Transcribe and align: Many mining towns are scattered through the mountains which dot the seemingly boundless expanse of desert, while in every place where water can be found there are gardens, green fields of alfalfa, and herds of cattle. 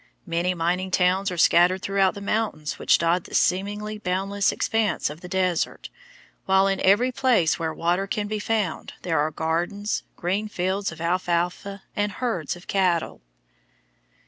Many 0.25 0.55
mining 0.55 0.89
towns 0.89 1.29
are 1.29 1.37
scattered 1.37 1.83
through 1.83 2.11
the 2.13 2.21
mountains 2.21 2.79
which 2.79 2.97
dot 2.97 3.25
the 3.25 3.35
seemingly 3.35 3.99
boundless 3.99 4.51
expanse 4.51 5.11
of 5.11 5.19
desert, 5.19 5.91
while 6.47 6.65
in 6.65 6.79
every 6.81 7.11
place 7.11 7.59
where 7.59 7.71
water 7.71 8.07
can 8.07 8.25
be 8.25 8.39
found 8.39 8.93
there 9.03 9.19
are 9.19 9.29
gardens, 9.29 10.01
green 10.15 10.47
fields 10.47 10.91
of 10.91 11.01
alfalfa, 11.01 11.83
and 11.95 12.13
herds 12.13 12.55
of 12.55 12.65
cattle. 12.65 13.21